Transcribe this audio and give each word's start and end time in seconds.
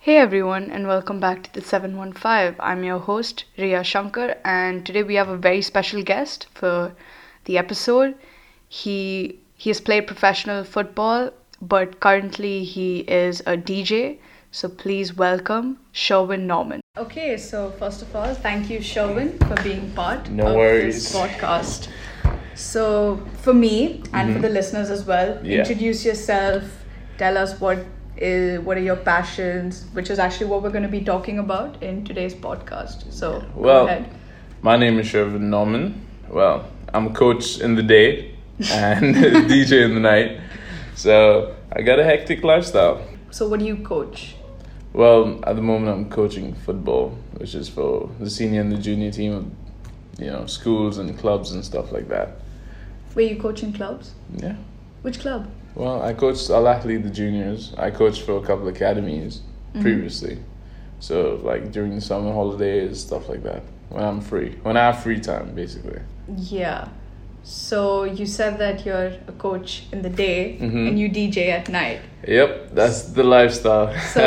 Hey 0.00 0.16
everyone, 0.18 0.70
and 0.70 0.86
welcome 0.86 1.20
back 1.20 1.42
to 1.44 1.52
the 1.54 1.60
715. 1.60 2.56
I'm 2.60 2.84
your 2.84 2.98
host, 2.98 3.44
Riya 3.56 3.84
Shankar, 3.84 4.36
and 4.44 4.84
today 4.86 5.02
we 5.02 5.14
have 5.16 5.28
a 5.28 5.36
very 5.36 5.62
special 5.62 6.02
guest 6.02 6.46
for 6.54 6.92
the 7.44 7.58
episode. 7.58 8.14
He 8.68 9.38
he 9.56 9.70
has 9.70 9.80
played 9.80 10.06
professional 10.06 10.64
football, 10.64 11.30
but 11.60 12.00
currently 12.00 12.64
he 12.64 13.00
is 13.00 13.40
a 13.46 13.56
DJ. 13.56 14.18
So 14.50 14.68
please 14.68 15.14
welcome 15.16 15.78
Sherwin 15.92 16.46
Norman. 16.46 16.80
Okay, 16.96 17.36
so 17.36 17.70
first 17.72 18.00
of 18.02 18.14
all, 18.16 18.34
thank 18.34 18.70
you, 18.70 18.80
Sherwin, 18.80 19.38
for 19.40 19.62
being 19.62 19.90
part 19.92 20.30
No 20.30 20.46
of 20.46 20.56
worries. 20.56 20.94
this 20.94 21.14
podcast. 21.14 21.88
So 22.54 23.20
for 23.42 23.52
me 23.54 24.02
and 24.12 24.32
for 24.34 24.40
the 24.40 24.48
listeners 24.48 24.90
as 24.90 25.04
well, 25.04 25.34
Mm-hmm. 25.36 25.46
Yeah. 25.46 25.58
introduce 25.60 26.04
yourself. 26.04 26.64
Tell 27.18 27.36
us 27.36 27.60
what 27.60 27.84
is 28.18 28.60
what 28.60 28.76
are 28.76 28.82
your 28.82 28.96
passions, 28.96 29.84
which 29.92 30.10
is 30.10 30.18
actually 30.18 30.46
what 30.46 30.62
we're 30.62 30.70
going 30.70 30.82
to 30.82 30.88
be 30.88 31.00
talking 31.00 31.38
about 31.38 31.82
in 31.82 32.04
today's 32.04 32.34
podcast. 32.34 33.12
So 33.12 33.40
go 33.40 33.46
Well, 33.54 33.86
ahead. 33.86 34.10
My 34.62 34.76
name 34.76 34.98
is 34.98 35.06
Sherwin 35.06 35.50
Norman. 35.50 36.04
Well, 36.28 36.68
I'm 36.92 37.06
a 37.06 37.10
coach 37.14 37.60
in 37.60 37.74
the 37.76 37.82
day 37.82 38.34
and 38.70 39.14
DJ 39.50 39.84
in 39.84 39.94
the 39.94 40.00
night. 40.00 40.40
So 40.94 41.54
I 41.72 41.82
got 41.82 41.98
a 41.98 42.04
hectic 42.04 42.42
lifestyle. 42.42 43.02
So 43.30 43.48
what 43.48 43.60
do 43.60 43.66
you 43.66 43.76
coach? 43.76 44.34
Well, 44.92 45.38
at 45.44 45.54
the 45.54 45.62
moment 45.62 45.96
I'm 45.96 46.10
coaching 46.10 46.54
football, 46.54 47.10
which 47.36 47.54
is 47.54 47.68
for 47.68 48.10
the 48.18 48.30
senior 48.30 48.60
and 48.60 48.72
the 48.72 48.78
junior 48.78 49.12
team 49.12 49.32
of 49.32 49.46
you 50.18 50.30
know, 50.30 50.46
schools 50.46 50.98
and 50.98 51.16
clubs 51.18 51.52
and 51.52 51.64
stuff 51.64 51.92
like 51.92 52.08
that. 52.08 52.40
Were 53.14 53.22
you 53.22 53.40
coaching 53.40 53.72
clubs? 53.72 54.12
Yeah. 54.36 54.56
Which 55.02 55.20
club? 55.20 55.48
Well, 55.78 56.02
I 56.02 56.12
coached 56.12 56.50
Al 56.50 56.64
Ahly, 56.64 57.00
the 57.00 57.08
juniors. 57.08 57.72
I 57.78 57.90
coached 57.90 58.22
for 58.22 58.36
a 58.36 58.42
couple 58.42 58.66
academies 58.66 59.42
previously. 59.80 60.38
So 60.98 61.40
like 61.44 61.70
during 61.70 61.94
the 61.94 62.00
summer 62.00 62.32
holidays, 62.32 62.98
stuff 63.00 63.28
like 63.28 63.44
that. 63.44 63.62
When 63.88 64.02
I'm 64.02 64.20
free. 64.20 64.56
When 64.64 64.76
I 64.76 64.80
have 64.90 65.02
free 65.04 65.20
time 65.20 65.54
basically. 65.54 66.00
Yeah. 66.36 66.88
So 67.44 68.02
you 68.04 68.26
said 68.26 68.58
that 68.58 68.84
you're 68.84 69.12
a 69.28 69.32
coach 69.38 69.84
in 69.92 70.02
the 70.02 70.10
day 70.10 70.58
Mhm. 70.60 70.88
and 70.88 70.98
you 70.98 71.08
DJ 71.08 71.50
at 71.50 71.68
night. 71.68 72.00
Yep, 72.26 72.74
that's 72.74 73.02
the 73.18 73.22
lifestyle. 73.22 73.94
So 74.14 74.22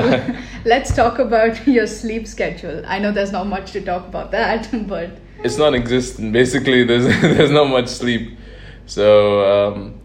let's 0.66 0.96
talk 0.96 1.20
about 1.20 1.68
your 1.78 1.86
sleep 1.86 2.26
schedule. 2.28 2.82
I 2.88 2.98
know 3.00 3.12
there's 3.12 3.34
not 3.34 3.48
much 3.48 3.74
to 3.74 3.82
talk 3.82 4.08
about 4.08 4.32
that, 4.32 4.70
but 4.88 5.10
it's 5.44 5.58
non-existent. 5.58 6.32
Basically, 6.32 6.86
there's 6.86 7.06
there's 7.22 7.52
not 7.52 7.68
much 7.70 7.90
sleep. 7.90 8.38
So 8.86 9.06
um, 9.52 10.01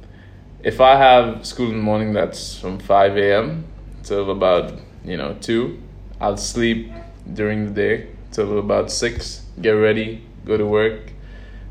if 0.66 0.80
I 0.80 0.96
have 0.96 1.46
school 1.46 1.68
in 1.70 1.76
the 1.76 1.82
morning, 1.82 2.12
that's 2.12 2.58
from 2.58 2.78
five 2.78 3.16
a.m. 3.16 3.64
till 4.02 4.30
about 4.30 4.72
you 5.04 5.16
know 5.16 5.36
two. 5.40 5.78
I'll 6.20 6.36
sleep 6.36 6.90
during 7.32 7.66
the 7.66 7.70
day 7.72 8.08
till 8.32 8.58
about 8.58 8.90
six. 8.90 9.42
Get 9.60 9.70
ready, 9.72 10.22
go 10.44 10.56
to 10.56 10.66
work, 10.66 11.12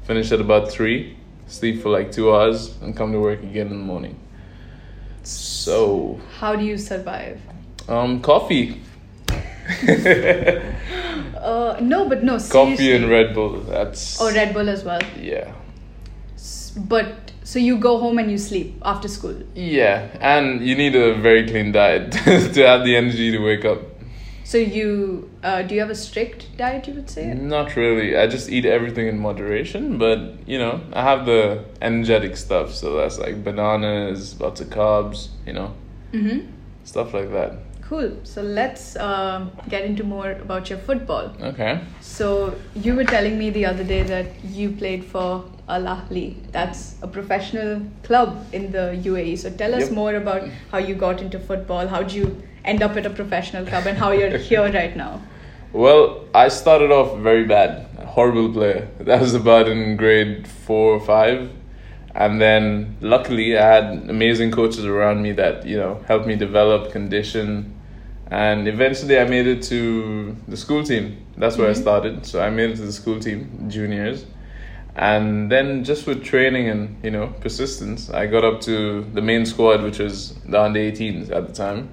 finish 0.04 0.32
at 0.32 0.40
about 0.40 0.72
three. 0.72 1.18
Sleep 1.48 1.82
for 1.84 1.90
like 1.90 2.12
two 2.12 2.34
hours 2.34 2.76
and 2.82 2.96
come 2.98 3.12
to 3.12 3.20
work 3.20 3.44
again 3.44 3.68
in 3.68 3.78
the 3.78 3.86
morning. 3.94 4.16
So 5.24 6.20
how 6.40 6.56
do 6.56 6.64
you 6.64 6.78
survive? 6.78 7.40
um, 7.90 8.22
coffee, 8.22 8.82
Uh, 11.46 11.78
no, 11.82 12.10
but 12.10 12.24
no, 12.24 12.34
coffee 12.40 12.76
seriously. 12.78 12.96
and 12.96 13.10
Red 13.12 13.36
Bull. 13.36 13.60
That's 13.62 14.20
Or 14.20 14.32
Red 14.32 14.54
Bull 14.54 14.68
as 14.70 14.84
well. 14.84 15.02
yeah. 15.20 15.54
But 16.76 17.32
so 17.46 17.60
you 17.60 17.78
go 17.78 17.98
home 18.00 18.18
and 18.20 18.30
you 18.30 18.38
sleep 18.38 18.82
after 18.84 19.08
school. 19.08 19.36
Yeah, 19.56 20.10
and 20.20 20.66
you 20.68 20.76
need 20.76 20.96
a 20.96 21.14
very 21.16 21.48
clean 21.48 21.72
diet 21.72 22.12
to 22.56 22.62
have 22.72 22.84
the 22.84 22.96
energy 22.98 23.32
to 23.32 23.40
wake 23.40 23.64
up. 23.66 23.80
So 24.44 24.58
you 24.60 25.30
uh, 25.44 25.62
do 25.64 25.74
you 25.76 25.82
have 25.82 25.90
a 25.90 25.96
strict 25.96 26.56
diet? 26.58 26.88
You 26.88 26.94
would 26.96 27.10
say. 27.10 27.34
Not 27.34 27.76
really. 27.76 28.16
I 28.18 28.28
just 28.28 28.50
eat 28.50 28.66
everything 28.66 29.08
in 29.08 29.18
moderation, 29.20 29.98
but 29.98 30.20
you 30.48 30.60
know, 30.60 30.82
I 30.94 31.02
have 31.02 31.26
the 31.26 31.64
energetic 31.82 32.36
stuff, 32.38 32.74
so 32.74 32.96
that's 32.98 33.18
like 33.18 33.44
bananas, 33.44 34.40
lots 34.40 34.62
of 34.62 34.68
carbs, 34.70 35.30
you 35.48 35.54
know, 35.54 35.74
Mm-hmm. 36.14 36.52
stuff 36.84 37.14
like 37.14 37.32
that. 37.32 37.52
Cool. 37.88 38.12
So 38.24 38.42
let's 38.42 38.96
um, 38.96 39.52
get 39.70 39.86
into 39.86 40.04
more 40.04 40.32
about 40.32 40.70
your 40.72 40.80
football. 40.80 41.32
Okay. 41.40 41.82
So 42.02 42.56
you 42.74 42.96
were 42.96 43.04
telling 43.04 43.38
me 43.38 43.52
the 43.52 43.66
other 43.68 43.84
day 43.84 44.02
that 44.04 44.44
you 44.44 44.72
played 44.72 45.06
for 45.06 45.46
Al 45.70 45.84
Ahly. 45.84 46.36
That's 46.52 46.96
a 47.04 47.08
professional 47.08 47.82
club 48.02 48.44
in 48.54 48.72
the 48.72 49.00
UAE. 49.04 49.38
So 49.38 49.52
tell 49.52 49.76
us 49.76 49.84
Yep. 49.84 49.92
more 49.92 50.16
about 50.16 50.48
how 50.72 50.80
you 50.80 50.96
got 50.96 51.22
into 51.22 51.40
football. 51.40 51.88
How'd 51.88 52.12
you 52.12 52.42
end 52.64 52.82
up 52.82 52.98
at 52.98 53.06
a 53.06 53.12
professional 53.12 53.64
club, 53.66 53.86
and 53.86 53.98
how 53.98 54.12
you're 54.12 54.38
here 54.50 54.64
right 54.74 54.96
now? 54.98 55.22
Well, 55.72 56.24
I 56.34 56.48
started 56.48 56.90
off 56.92 57.20
very 57.20 57.44
bad, 57.46 57.86
horrible 58.06 58.52
player. 58.52 58.88
That 59.00 59.22
was 59.22 59.36
about 59.36 59.68
in 59.70 59.96
grade 59.98 60.48
four 60.48 60.94
or 60.94 61.00
five. 61.00 61.52
And 62.16 62.42
then 62.42 62.96
luckily 63.02 63.58
I 63.58 63.68
had 63.76 64.10
amazing 64.10 64.52
coaches 64.52 64.86
around 64.86 65.22
me 65.22 65.34
that, 65.34 65.66
you 65.68 65.78
know, 65.78 66.02
helped 66.08 66.26
me 66.26 66.36
develop 66.38 66.92
condition. 66.92 67.75
And 68.28 68.68
eventually 68.68 69.20
I 69.20 69.26
made 69.26 69.46
it 69.48 69.62
to 69.64 70.36
the 70.48 70.58
school 70.58 70.84
team. 70.84 71.26
That's 71.38 71.58
where 71.58 71.68
I 71.68 71.74
mm-hmm. 71.74 71.82
started. 71.82 72.26
So 72.26 72.42
I 72.42 72.50
made 72.50 72.72
it 72.72 72.76
to 72.78 72.82
the 72.84 72.92
school 72.92 73.20
team, 73.20 73.70
juniors. 73.70 74.26
And 74.96 75.52
then 75.52 75.84
just 75.84 76.08
with 76.08 76.24
training 76.24 76.70
and, 76.70 77.04
you 77.04 77.12
know, 77.12 77.28
persistence, 77.42 78.10
I 78.10 78.28
got 78.28 78.46
up 78.46 78.62
to 78.62 79.04
the 79.14 79.22
main 79.22 79.46
squad, 79.46 79.84
which 79.84 80.00
was 80.00 80.34
the 80.46 80.60
under 80.60 80.80
18s 80.80 81.32
at 81.32 81.48
the 81.48 81.54
time. 81.54 81.90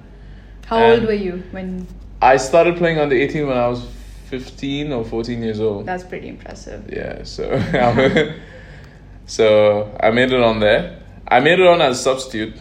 How 0.67 0.79
And- 0.79 1.01
old 1.01 1.09
were 1.09 1.15
you 1.15 1.43
when? 1.51 1.87
I 2.23 2.37
started 2.37 2.77
playing 2.77 2.99
under 2.99 3.17
18 3.17 3.49
when 3.49 3.57
I 3.57 3.67
was 3.67 3.85
15 4.27 4.93
or 4.93 5.05
14 5.05 5.43
years 5.43 5.61
old. 5.61 5.85
That's 5.85 6.05
pretty 6.05 6.29
impressive. 6.29 6.89
Yeah, 6.91 7.25
so 7.25 7.61
so 9.27 9.95
I 10.01 10.11
made 10.13 10.33
it 10.33 10.41
on 10.41 10.61
there. 10.61 11.01
I 11.27 11.41
made 11.41 11.59
it 11.59 11.67
on 11.67 11.83
as 11.83 11.99
a 11.99 12.03
substitute. 12.03 12.55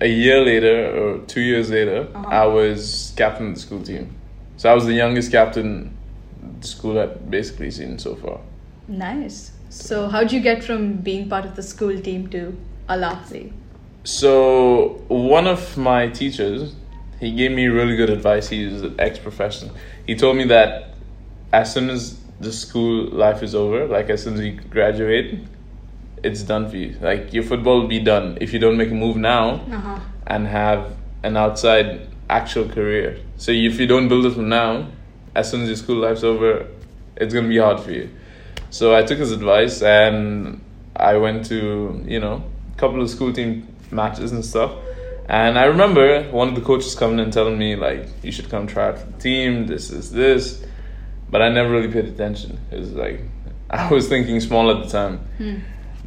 A 0.00 0.08
year 0.08 0.40
later 0.44 0.76
or 0.96 1.18
two 1.26 1.40
years 1.40 1.70
later, 1.70 2.08
Uh-huh. 2.14 2.28
I 2.28 2.46
was 2.46 3.12
captain 3.16 3.48
of 3.48 3.54
the 3.54 3.60
school 3.60 3.82
team. 3.82 4.10
So 4.56 4.70
I 4.70 4.74
was 4.74 4.86
the 4.86 4.94
youngest 4.94 5.30
captain 5.30 5.96
the 6.60 6.66
school 6.66 6.96
had 6.96 7.30
basically 7.30 7.70
seen 7.70 7.98
so 7.98 8.14
far. 8.14 8.40
Nice. 8.88 9.52
So 9.70 10.08
how'd 10.08 10.30
you 10.32 10.40
get 10.40 10.62
from 10.62 10.94
being 10.96 11.28
part 11.28 11.44
of 11.44 11.56
the 11.56 11.62
school 11.62 11.98
team 12.00 12.28
to 12.28 12.56
Al? 12.88 13.20
So 14.04 15.02
one 15.08 15.46
of 15.46 15.76
my 15.76 16.08
teachers, 16.08 16.74
he 17.18 17.32
gave 17.32 17.52
me 17.52 17.66
really 17.66 17.96
good 17.96 18.10
advice. 18.10 18.48
He's 18.48 18.82
an 18.82 18.94
ex-professional. 18.98 19.74
He 20.06 20.14
told 20.14 20.36
me 20.36 20.44
that 20.44 20.94
as 21.52 21.72
soon 21.72 21.88
as 21.90 22.20
the 22.40 22.52
school 22.52 23.06
life 23.08 23.42
is 23.42 23.54
over, 23.54 23.86
like 23.86 24.10
as 24.10 24.22
soon 24.24 24.34
as 24.34 24.40
you 24.40 24.52
graduate, 24.52 25.40
it's 26.24 26.42
done 26.42 26.68
for 26.68 26.76
you. 26.76 26.96
Like 27.00 27.32
your 27.32 27.42
football 27.44 27.80
will 27.80 27.88
be 27.88 28.00
done 28.00 28.38
if 28.40 28.52
you 28.52 28.58
don't 28.58 28.76
make 28.76 28.90
a 28.90 28.94
move 28.94 29.16
now 29.16 29.60
Uh-huh. 29.70 29.98
and 30.26 30.46
have 30.46 30.80
an 31.22 31.36
outside 31.36 32.08
actual 32.28 32.68
career. 32.68 33.18
So 33.36 33.52
if 33.52 33.78
you 33.80 33.86
don't 33.86 34.08
build 34.08 34.24
it 34.26 34.32
from 34.34 34.48
now, 34.48 34.88
as 35.34 35.50
soon 35.50 35.60
as 35.62 35.68
your 35.68 35.76
school 35.76 35.96
life's 35.96 36.24
over, 36.24 36.66
it's 37.16 37.32
gonna 37.34 37.48
be 37.48 37.58
hard 37.58 37.80
for 37.80 37.90
you. 37.92 38.08
So 38.70 38.94
I 38.94 39.02
took 39.02 39.18
his 39.18 39.32
advice 39.32 39.82
and 39.82 40.60
I 40.96 41.16
went 41.16 41.46
to 41.46 42.02
you 42.06 42.20
know 42.20 42.42
a 42.74 42.78
couple 42.78 43.00
of 43.02 43.08
school 43.10 43.32
team 43.32 43.66
matches 43.90 44.32
and 44.32 44.44
stuff. 44.44 44.72
And 45.28 45.58
I 45.58 45.64
remember 45.64 46.24
one 46.32 46.48
of 46.50 46.54
the 46.54 46.60
coaches 46.60 46.94
coming 46.94 47.18
and 47.20 47.32
telling 47.32 47.56
me 47.58 47.76
like 47.76 48.08
you 48.22 48.30
should 48.32 48.48
come 48.50 48.66
try 48.66 48.88
out 48.88 48.98
for 48.98 49.06
the 49.06 49.18
team. 49.18 49.66
This 49.66 49.90
is 49.90 50.10
this, 50.12 50.64
but 51.30 51.40
I 51.42 51.48
never 51.48 51.70
really 51.70 51.88
paid 51.92 52.06
attention. 52.06 52.58
It 52.70 52.78
was 52.80 52.92
like 52.92 53.20
I 53.70 53.90
was 53.90 54.08
thinking 54.08 54.38
small 54.40 54.70
at 54.70 54.78
the 54.84 54.90
time. 54.90 55.20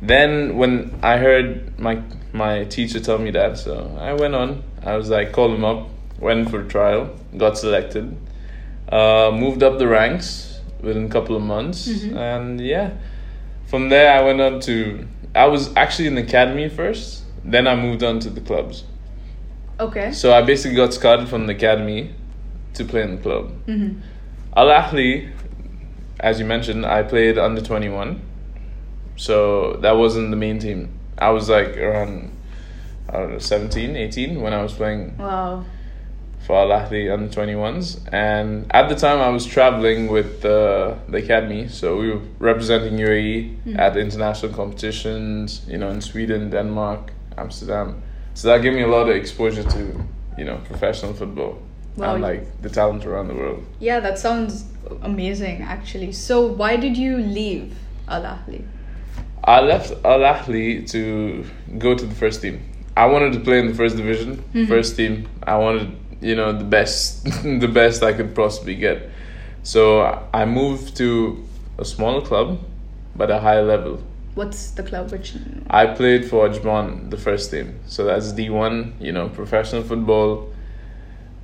Then 0.01 0.57
when 0.57 0.99
I 1.01 1.17
heard 1.17 1.79
my 1.79 2.01
my 2.33 2.65
teacher 2.65 2.99
tell 2.99 3.17
me 3.17 3.31
that, 3.31 3.57
so 3.57 3.97
I 3.99 4.13
went 4.13 4.35
on. 4.35 4.63
I 4.83 4.95
was 4.95 5.09
like, 5.09 5.31
called 5.31 5.53
him 5.53 5.65
up, 5.65 5.89
went 6.19 6.49
for 6.49 6.61
a 6.61 6.67
trial, 6.67 7.15
got 7.35 7.57
selected, 7.57 8.15
uh, 8.89 9.31
moved 9.33 9.63
up 9.63 9.79
the 9.79 9.87
ranks 9.87 10.59
within 10.81 11.05
a 11.05 11.09
couple 11.09 11.35
of 11.35 11.41
months, 11.41 11.87
and 11.87 12.61
yeah, 12.61 12.91
from 13.65 13.89
there 13.89 14.11
I 14.11 14.23
went 14.23 14.41
on 14.41 14.59
to. 14.61 15.07
I 15.35 15.45
was 15.45 15.75
actually 15.75 16.07
in 16.07 16.15
the 16.15 16.23
academy 16.23 16.69
first, 16.69 17.23
then 17.43 17.67
I 17.67 17.75
moved 17.75 18.03
on 18.03 18.19
to 18.19 18.29
the 18.29 18.41
clubs. 18.41 18.83
Okay. 19.79 20.11
So 20.11 20.33
I 20.33 20.41
basically 20.41 20.75
got 20.75 20.93
scouted 20.93 21.29
from 21.29 21.45
the 21.47 21.53
academy 21.53 22.13
to 22.73 22.85
play 22.85 23.03
in 23.03 23.17
the 23.17 23.21
club. 23.21 23.51
Mm-hmm. 23.67 23.99
Al 24.55 24.67
Ahly, 24.67 25.31
as 26.19 26.39
you 26.39 26.45
mentioned, 26.45 26.85
I 26.85 27.03
played 27.03 27.37
under 27.37 27.61
21. 27.61 28.21
So 29.17 29.73
that 29.81 29.91
wasn't 29.97 30.29
the 30.29 30.37
main 30.37 30.59
team. 30.59 30.89
I 31.17 31.29
was 31.31 31.49
like 31.49 31.75
around, 31.77 32.31
I 33.09 33.13
don't 33.17 33.31
know, 33.33 33.39
17, 33.39 33.95
18 33.95 34.41
when 34.41 34.53
I 34.53 34.61
was 34.61 34.73
playing 34.73 35.17
Wow. 35.17 35.65
for 36.45 36.55
Al 36.55 36.69
Ahly 36.69 37.11
under 37.11 37.27
21s. 37.27 37.99
And 38.13 38.65
at 38.71 38.87
the 38.89 38.95
time, 38.95 39.19
I 39.19 39.29
was 39.29 39.45
traveling 39.45 40.07
with 40.07 40.45
uh, 40.45 40.95
the 41.09 41.17
academy. 41.17 41.67
So 41.67 41.97
we 41.97 42.11
were 42.11 42.21
representing 42.39 42.97
UAE 42.99 43.77
at 43.77 43.97
international 43.97 44.53
competitions, 44.53 45.61
you 45.67 45.77
know, 45.77 45.89
in 45.89 45.99
Sweden, 46.01 46.49
Denmark, 46.51 47.11
Amsterdam. 47.37 48.01
So 48.35 48.47
that 48.49 48.61
gave 48.61 48.73
me 48.73 48.83
a 48.83 48.87
lot 48.87 49.09
of 49.09 49.15
exposure 49.15 49.63
to, 49.63 50.05
you 50.37 50.45
know, 50.45 50.57
professional 50.65 51.13
football. 51.13 51.57
Wow. 51.97 52.13
and 52.13 52.21
like 52.21 52.61
the 52.61 52.69
talent 52.69 53.07
around 53.07 53.27
the 53.27 53.33
world. 53.33 53.65
Yeah, 53.79 53.99
that 54.01 54.19
sounds 54.19 54.65
amazing 55.01 55.63
actually. 55.63 56.11
So 56.11 56.45
why 56.45 56.75
did 56.77 56.95
you 56.95 57.17
leave 57.17 57.73
Al 58.07 58.21
Ahly? 58.21 58.61
I 59.47 59.61
left 59.61 59.93
Al 60.03 60.19
Ahly 60.19 60.89
to 60.91 61.45
go 61.77 61.95
to 61.95 62.05
the 62.05 62.13
first 62.13 62.41
team. 62.41 62.61
I 62.97 63.05
wanted 63.05 63.31
to 63.33 63.39
play 63.39 63.59
in 63.59 63.67
the 63.67 63.73
first 63.73 63.95
division, 63.95 64.37
mm-hmm. 64.37 64.65
first 64.65 64.97
team. 64.97 65.29
I 65.41 65.55
wanted, 65.55 65.95
you 66.19 66.35
know, 66.35 66.51
the 66.51 66.65
best, 66.65 67.23
the 67.43 67.69
best 67.71 68.03
I 68.03 68.11
could 68.11 68.35
possibly 68.35 68.75
get. 68.75 69.09
So 69.63 70.27
I 70.33 70.43
moved 70.43 70.97
to 70.97 71.45
a 71.77 71.85
smaller 71.85 72.21
club, 72.21 72.59
but 73.15 73.31
a 73.31 73.39
higher 73.39 73.63
level. 73.63 74.03
What's 74.35 74.71
the 74.71 74.83
club 74.83 75.11
which 75.11 75.33
I 75.69 75.87
played 75.87 76.29
for 76.29 76.47
Ajman, 76.47 77.09
the 77.09 77.17
first 77.17 77.49
team. 77.49 77.79
So 77.87 78.03
that's 78.03 78.33
D1, 78.33 78.99
you 78.99 79.13
know, 79.13 79.29
professional 79.29 79.81
football, 79.81 80.51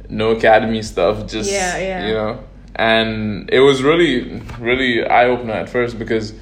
no 0.10 0.32
academy 0.32 0.82
stuff, 0.82 1.26
just, 1.26 1.50
Yeah, 1.50 1.78
yeah. 1.78 2.08
you 2.08 2.14
know. 2.14 2.44
And 2.76 3.50
it 3.50 3.60
was 3.60 3.82
really, 3.82 4.42
really 4.60 5.06
eye 5.06 5.26
opener 5.26 5.54
at 5.54 5.70
first 5.70 5.98
because 5.98 6.34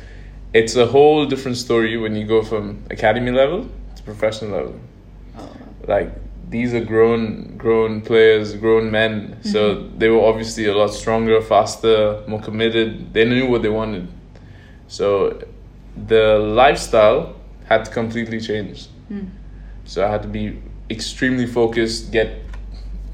it's 0.54 0.76
a 0.76 0.86
whole 0.86 1.26
different 1.26 1.58
story 1.58 1.98
when 1.98 2.16
you 2.16 2.26
go 2.26 2.42
from 2.44 2.84
academy 2.90 3.32
level 3.32 3.70
to 3.96 4.04
professional 4.04 4.52
level. 4.52 4.80
oh, 5.38 5.50
Like, 5.88 6.12
these 6.50 6.74
are 6.74 6.84
grown 6.84 7.56
grown 7.58 8.02
players, 8.02 8.54
grown 8.56 8.92
men. 8.92 9.38
So 9.44 9.88
they 9.98 10.10
were 10.10 10.20
obviously 10.22 10.66
a 10.66 10.76
lot 10.76 10.90
stronger, 10.90 11.42
faster, 11.42 12.22
more 12.28 12.42
committed. 12.42 13.14
They 13.14 13.24
knew 13.24 13.48
what 13.48 13.62
they 13.62 13.70
wanted. 13.70 14.10
So 14.90 15.42
the 15.96 16.38
lifestyle 16.40 17.36
had 17.70 17.86
to 17.86 17.92
completely 17.92 18.42
change. 18.42 18.88
Hmm. 19.08 19.28
So 19.86 20.06
I 20.06 20.12
had 20.12 20.22
to 20.24 20.28
be 20.28 20.62
extremely 20.90 21.48
focused, 21.48 22.12
get 22.12 22.30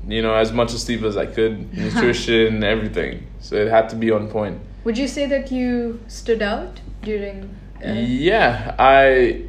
you 0.08 0.24
know 0.24 0.34
as 0.34 0.52
much 0.52 0.72
sleep 0.72 1.04
as 1.04 1.16
I 1.16 1.28
could, 1.28 1.72
nutrition, 1.78 2.64
everything. 2.64 3.28
So 3.40 3.56
it 3.56 3.70
had 3.70 3.88
to 3.90 3.96
be 3.96 4.10
on 4.10 4.28
point. 4.30 4.60
Would 4.84 4.98
you 4.98 5.08
say 5.08 5.28
that 5.28 5.52
you 5.52 6.00
stood 6.08 6.42
out 6.42 6.80
during 7.08 7.38
uh, 7.86 7.94
Yeah, 7.94 8.76
I 8.78 9.44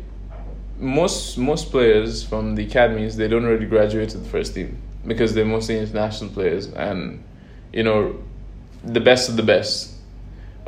most 0.78 1.38
most 1.38 1.64
players 1.74 2.22
from 2.30 2.54
the 2.56 2.64
academies 2.70 3.16
they 3.20 3.28
don't 3.32 3.44
really 3.52 3.66
graduate 3.66 4.08
to 4.14 4.18
the 4.18 4.28
first 4.34 4.54
team 4.54 4.70
because 5.10 5.34
they're 5.34 5.52
mostly 5.56 5.76
international 5.78 6.30
players 6.30 6.64
and 6.86 7.00
you 7.72 7.82
know 7.82 8.00
the 8.84 9.00
best 9.00 9.28
of 9.28 9.36
the 9.36 9.42
best. 9.54 9.94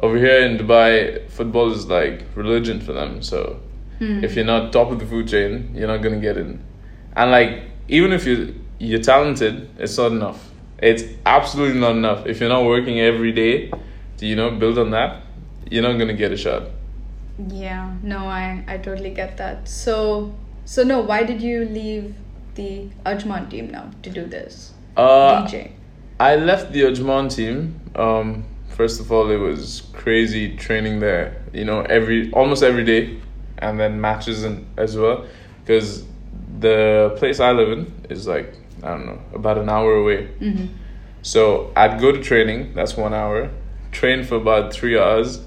Over 0.02 0.16
here 0.26 0.40
in 0.46 0.56
Dubai, 0.58 1.28
football 1.30 1.70
is 1.72 1.86
like 1.86 2.24
religion 2.34 2.80
for 2.80 2.92
them. 3.00 3.22
So 3.22 3.60
Hmm. 4.00 4.24
if 4.24 4.34
you're 4.34 4.46
not 4.54 4.72
top 4.72 4.88
of 4.90 4.98
the 4.98 5.04
food 5.12 5.28
chain, 5.28 5.52
you're 5.76 5.86
not 5.94 6.00
gonna 6.04 6.24
get 6.28 6.36
in. 6.38 6.50
And 7.14 7.30
like 7.30 7.52
even 7.88 8.12
if 8.18 8.26
you 8.26 8.36
you're 8.78 9.04
talented, 9.12 9.68
it's 9.78 9.96
not 9.98 10.10
enough. 10.12 10.40
It's 10.88 11.04
absolutely 11.26 11.78
not 11.86 11.94
enough. 12.02 12.20
If 12.26 12.40
you're 12.40 12.48
not 12.56 12.64
working 12.64 12.98
every 13.10 13.32
day 13.42 13.70
to 14.18 14.22
you 14.30 14.36
know 14.40 14.48
build 14.62 14.78
on 14.78 14.90
that, 14.96 15.10
you're 15.70 15.82
not 15.88 15.98
gonna 16.00 16.14
get 16.24 16.32
a 16.32 16.36
shot. 16.46 16.62
Yeah, 17.48 17.94
no, 18.02 18.26
I, 18.26 18.64
I 18.66 18.78
totally 18.78 19.10
get 19.10 19.36
that. 19.38 19.68
So, 19.68 20.34
so 20.64 20.82
no, 20.82 21.00
why 21.00 21.22
did 21.22 21.40
you 21.40 21.64
leave 21.64 22.14
the 22.54 22.88
Ajman 23.06 23.50
team 23.50 23.70
now 23.70 23.90
to 24.02 24.10
do 24.10 24.26
this? 24.26 24.72
Uh, 24.96 25.46
DJ. 25.46 25.72
I 26.18 26.36
left 26.36 26.72
the 26.72 26.82
Ajman 26.82 27.34
team. 27.34 27.80
Um, 27.94 28.44
first 28.68 29.00
of 29.00 29.10
all, 29.10 29.30
it 29.30 29.36
was 29.36 29.82
crazy 29.92 30.56
training 30.56 31.00
there. 31.00 31.42
You 31.52 31.64
know, 31.64 31.80
every 31.82 32.30
almost 32.32 32.62
every 32.62 32.84
day, 32.84 33.18
and 33.58 33.78
then 33.80 34.00
matches 34.00 34.44
and 34.44 34.66
as 34.76 34.96
well, 34.96 35.26
because 35.60 36.04
the 36.58 37.14
place 37.16 37.40
I 37.40 37.52
live 37.52 37.70
in 37.72 37.92
is 38.10 38.26
like 38.26 38.54
I 38.82 38.88
don't 38.88 39.06
know 39.06 39.20
about 39.34 39.58
an 39.58 39.68
hour 39.68 39.94
away. 39.94 40.28
Mm-hmm. 40.40 40.66
So 41.22 41.72
I'd 41.76 42.00
go 42.00 42.12
to 42.12 42.22
training. 42.22 42.74
That's 42.74 42.96
one 42.96 43.14
hour. 43.14 43.50
Train 43.92 44.24
for 44.24 44.36
about 44.36 44.72
three 44.72 44.98
hours. 44.98 45.40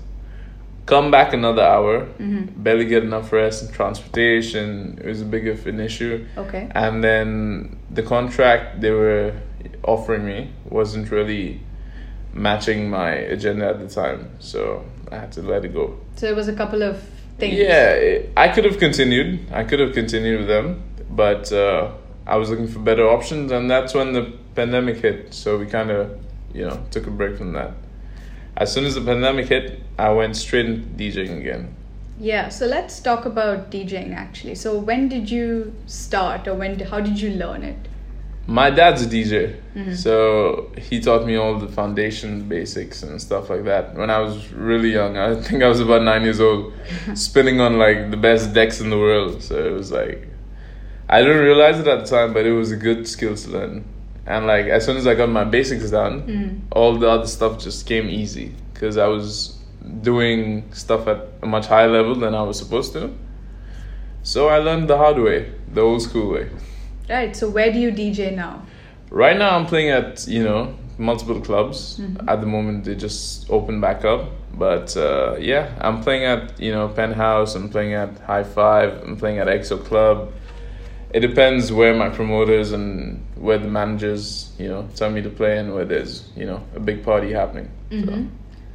Come 0.86 1.12
back 1.12 1.34
another 1.34 1.62
hour. 1.62 2.06
Mm-hmm. 2.06 2.62
Barely 2.62 2.86
get 2.86 3.04
enough 3.04 3.32
rest 3.32 3.64
and 3.64 3.74
transportation. 3.74 5.00
It 5.02 5.08
was 5.08 5.22
a 5.22 5.26
big 5.26 5.48
of 5.48 5.66
an 5.66 5.80
issue. 5.80 6.26
Okay. 6.38 6.70
And 6.72 7.04
then 7.04 7.80
the 7.90 8.04
contract 8.04 8.82
they 8.82 8.92
were 8.92 9.34
offering 9.84 10.26
me 10.26 10.52
wasn't 10.66 11.10
really 11.12 11.62
matching 12.34 12.90
my 12.90 13.12
agenda 13.12 13.68
at 13.68 13.80
the 13.80 13.88
time, 13.88 14.32
so 14.40 14.84
I 15.12 15.18
had 15.18 15.32
to 15.34 15.42
let 15.42 15.64
it 15.66 15.74
go. 15.74 16.00
So 16.16 16.28
it 16.28 16.36
was 16.36 16.48
a 16.48 16.54
couple 16.54 16.82
of 16.82 17.02
things. 17.38 17.56
Yeah, 17.56 17.92
it, 17.92 18.34
I 18.36 18.50
could 18.50 18.66
have 18.66 18.80
continued. 18.80 19.52
I 19.52 19.64
could 19.64 19.80
have 19.80 19.94
continued 19.94 20.40
with 20.40 20.48
them, 20.48 20.84
but 21.10 21.52
uh, 21.52 21.92
I 22.26 22.38
was 22.38 22.50
looking 22.50 22.68
for 22.68 22.80
better 22.80 23.08
options, 23.08 23.52
and 23.52 23.70
that's 23.70 23.94
when 23.94 24.14
the 24.14 24.34
pandemic 24.56 24.98
hit. 24.98 25.34
So 25.34 25.58
we 25.58 25.66
kind 25.66 25.92
of, 25.92 26.20
you 26.54 26.66
know, 26.66 26.84
took 26.92 27.08
a 27.08 27.12
break 27.12 27.38
from 27.38 27.54
that. 27.54 27.74
As 28.56 28.72
soon 28.72 28.86
as 28.86 28.96
the 28.96 29.02
pandemic 29.02 29.48
hit, 29.48 29.82
I 29.98 30.10
went 30.10 30.36
straight 30.36 30.66
into 30.66 30.88
DJing 30.88 31.40
again. 31.40 31.76
Yeah. 32.20 32.50
So 32.50 32.66
let's 32.68 33.00
talk 33.00 33.26
about 33.26 33.72
DJing 33.72 34.16
actually. 34.16 34.56
So 34.56 34.78
when 34.78 35.10
did 35.10 35.30
you 35.32 35.74
start, 35.88 36.48
or 36.48 36.54
when? 36.54 36.80
How 36.80 37.00
did 37.00 37.20
you 37.20 37.32
learn 37.32 37.64
it? 37.64 37.78
My 38.46 38.70
dad's 38.70 39.02
a 39.04 39.08
DJ, 39.08 39.56
Mhm. 39.74 39.96
so 39.96 40.70
he 40.78 41.00
taught 41.00 41.26
me 41.26 41.38
all 41.38 41.58
the 41.58 41.68
foundation 41.70 42.44
basics 42.50 43.02
and 43.02 43.22
stuff 43.22 43.50
like 43.50 43.64
that. 43.64 43.96
When 43.96 44.10
I 44.10 44.20
was 44.20 44.52
really 44.52 44.92
young, 44.92 45.18
I 45.18 45.34
think 45.36 45.64
I 45.64 45.68
was 45.70 45.80
about 45.80 46.04
nine 46.04 46.24
years 46.24 46.42
old, 46.42 46.74
spinning 47.14 47.62
on 47.62 47.78
like 47.80 48.12
the 48.12 48.18
best 48.18 48.54
decks 48.54 48.82
in 48.82 48.90
the 48.90 48.98
world. 48.98 49.42
So 49.42 49.56
it 49.56 49.72
was 49.72 49.94
like, 49.94 50.28
I 51.08 51.22
didn't 51.22 51.42
realize 51.42 51.80
it 51.80 51.88
at 51.88 52.06
the 52.06 52.06
time, 52.06 52.34
but 52.34 52.46
it 52.46 52.52
was 52.52 52.72
a 52.72 52.76
good 52.76 53.08
skill 53.08 53.36
to 53.36 53.50
learn. 53.50 53.86
And 54.25 54.48
like 54.48 54.68
as 54.68 54.86
soon 54.86 54.98
as 54.98 55.06
I 55.06 55.16
got 55.16 55.30
my 55.30 55.44
basics 55.44 55.90
done, 55.92 56.22
Mm. 56.24 56.60
all 56.72 56.96
the 56.98 57.10
other 57.10 57.28
stuff 57.28 57.60
just 57.60 57.86
came 57.86 58.10
easy 58.10 58.56
because 58.74 58.98
I 58.98 59.08
was 59.08 59.58
doing 60.02 60.64
stuff 60.72 61.08
at 61.08 61.20
a 61.42 61.46
much 61.46 61.68
higher 61.68 61.90
level 61.90 62.16
than 62.16 62.34
I 62.34 62.42
was 62.44 62.58
supposed 62.58 62.94
to. 62.94 63.10
So 64.24 64.48
I 64.48 64.58
learned 64.60 64.88
the 64.90 64.98
hard 64.98 65.18
way, 65.20 65.52
the 65.74 65.81
old 65.81 66.02
school 66.02 66.31
way. 66.31 66.48
Right. 67.10 67.36
So 67.36 67.50
where 67.50 67.72
do 67.72 67.80
you 67.80 67.92
DJ 67.92 68.34
now? 68.36 68.62
Right 69.10 69.38
now, 69.38 69.56
I'm 69.58 69.66
playing 69.66 69.90
at 69.90 70.25
you 70.28 70.44
know 70.44 70.74
multiple 70.98 71.42
clubs. 71.42 72.00
Mhm. 72.00 72.28
At 72.28 72.40
the 72.40 72.48
moment, 72.48 72.86
they 72.86 72.96
just 72.96 73.50
opened 73.50 73.81
back 73.81 74.06
up. 74.06 74.30
But 74.58 74.96
uh, 74.96 75.36
yeah, 75.40 75.68
I'm 75.81 76.02
playing 76.02 76.24
at 76.24 76.60
you 76.60 76.72
know 76.72 76.88
Penthouse. 76.88 77.56
I'm 77.56 77.68
playing 77.70 77.94
at 77.94 78.20
High 78.20 78.44
Five. 78.44 79.02
I'm 79.04 79.18
playing 79.18 79.40
at 79.40 79.48
EXO 79.48 79.78
Club. 79.84 80.31
It 81.13 81.19
depends 81.19 81.71
where 81.71 81.94
my 81.94 82.10
promoters 82.10 82.71
and 82.71 83.24
where 83.36 83.60
the 83.60 83.68
managers 83.68 84.51
you 84.57 84.68
know 84.68 84.88
tell 84.95 85.12
me 85.12 85.21
to 85.21 85.30
play 85.30 85.57
and 85.60 85.74
where 85.74 85.86
there's 85.86 86.30
you 86.36 86.45
know 86.45 86.63
a 86.75 86.80
big 86.80 87.04
party 87.04 87.31
happening. 87.31 87.69
Mm-hmm. 87.91 88.27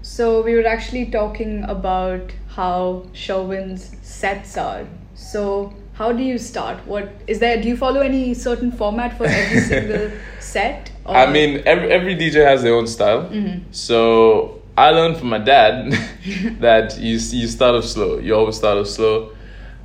So 0.03 0.43
we 0.43 0.55
were 0.55 0.67
actually 0.67 1.07
talking 1.07 1.65
about 1.65 2.33
how 2.49 3.07
Sherwin's 3.13 3.97
sets 4.03 4.57
are. 4.57 4.87
So 5.15 5.75
how 5.95 6.13
do 6.13 6.23
you 6.23 6.39
start? 6.39 6.87
What 6.87 7.09
is 7.27 7.41
there? 7.41 7.61
Do 7.61 7.69
you 7.69 7.77
follow 7.77 8.01
any 8.01 8.33
certain 8.35 8.71
format 8.71 9.19
for 9.19 9.27
every 9.27 9.61
single 9.73 10.11
set? 10.39 10.93
So, 11.05 11.13
I 11.13 11.31
mean, 11.31 11.63
every 11.67 11.91
every 11.91 12.15
DJ 12.15 12.45
has 12.45 12.63
their 12.63 12.75
own 12.75 12.87
style. 12.87 13.23
Mhm. 13.25 13.63
So 13.73 14.63
I 14.77 14.91
learned 14.91 15.17
from 15.17 15.31
my 15.31 15.39
dad 15.39 15.93
that 16.61 16.99
you 16.99 17.15
you 17.15 17.49
start 17.49 17.75
off 17.75 17.85
slow. 17.85 18.19
You 18.19 18.37
always 18.37 18.57
start 18.57 18.79
off 18.79 18.87
slow. 18.87 19.33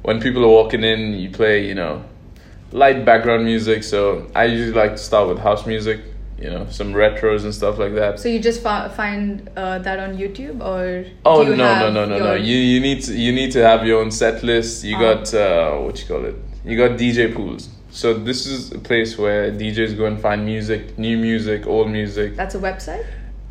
When 0.04 0.20
people 0.22 0.44
are 0.44 0.54
walking 0.60 0.84
in, 0.84 1.14
you 1.14 1.30
play 1.32 1.66
you 1.68 1.74
know 1.74 2.04
light 2.74 3.06
background 3.06 3.46
music. 3.46 3.84
So 3.84 4.28
I 4.36 4.46
usually 4.46 4.74
like 4.74 4.92
to 4.92 4.98
start 5.10 5.30
with 5.30 5.40
house 5.40 5.66
music. 5.66 6.00
You 6.40 6.50
know, 6.50 6.68
some 6.70 6.92
retros 6.94 7.44
and 7.46 7.54
stuff 7.56 7.78
like 7.78 7.94
that. 7.96 8.20
So 8.20 8.28
you 8.28 8.40
just 8.40 8.62
fi- 8.62 8.90
find 8.90 9.50
uh, 9.56 9.78
that 9.80 9.98
on 10.00 10.18
YouTube, 10.18 10.60
or 10.62 11.06
Oh 11.24 11.42
you 11.44 11.56
no 11.56 11.80
no 11.80 11.90
no 11.90 12.06
no 12.06 12.18
no! 12.20 12.34
your- 12.34 12.38
You 12.38 12.58
you 12.58 12.80
need 12.82 13.02
to 13.04 13.14
you 13.16 13.32
need 13.32 13.52
to 13.54 13.60
have 13.64 13.86
your 13.88 14.02
own 14.02 14.12
set 14.12 14.44
list. 14.44 14.84
You 14.84 14.98
Ah. 14.98 15.00
got 15.08 15.34
uh, 15.34 15.78
what 15.78 15.96
you 16.02 16.06
call 16.08 16.26
it? 16.26 16.36
You 16.66 16.76
got 16.76 16.98
DJ 17.00 17.34
pools. 17.34 17.70
So 17.92 18.14
this 18.14 18.46
is 18.48 18.72
a 18.74 18.80
place 18.80 19.18
where 19.18 19.52
DJs 19.52 19.96
go 19.96 20.06
and 20.06 20.20
find 20.20 20.44
music, 20.44 20.98
new 20.98 21.18
music, 21.18 21.66
old 21.68 21.90
music. 21.90 22.36
That's 22.36 22.56
a 22.56 22.60
website. 22.60 23.06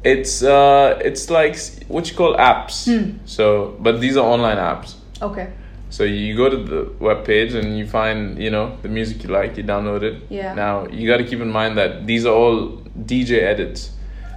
It's 0.04 0.42
uh 0.42 0.98
it's 1.02 1.30
like 1.30 1.56
what 1.88 2.10
you 2.10 2.16
call 2.16 2.36
apps. 2.36 2.84
Hmm. 2.90 3.18
So 3.24 3.74
but 3.80 4.00
these 4.02 4.16
are 4.18 4.26
online 4.26 4.58
apps. 4.58 4.96
Okay. 5.22 5.48
So 5.92 6.04
you 6.04 6.34
go 6.34 6.48
to 6.48 6.56
the 6.56 6.90
web 7.00 7.22
page 7.26 7.52
and 7.52 7.78
you 7.78 7.86
find 7.86 8.42
you 8.42 8.50
know 8.50 8.78
the 8.80 8.88
music 8.88 9.22
you 9.24 9.28
like. 9.28 9.58
You 9.58 9.64
download 9.64 10.02
it. 10.02 10.22
Yeah. 10.30 10.54
Now 10.54 10.86
you 10.88 11.06
got 11.06 11.18
to 11.18 11.24
keep 11.24 11.40
in 11.40 11.50
mind 11.50 11.76
that 11.76 12.06
these 12.06 12.24
are 12.24 12.34
all 12.34 12.78
DJ 12.98 13.42
edits. 13.42 13.90